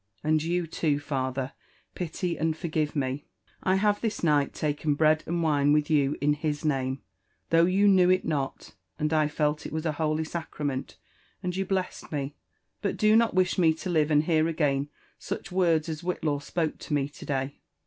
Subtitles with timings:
[0.23, 1.53] And you too, father,
[1.93, 3.27] pity and forgive me.
[3.61, 7.03] I have this night taken bread and wine with you in His name,
[7.51, 10.97] through you knew it not; and I felt it was a holy sacrament,
[11.43, 12.33] and you blessed me.—
[12.81, 16.79] But do not wish me to live and hear again such words as Whitlaw spoke
[16.79, 17.59] to me to day.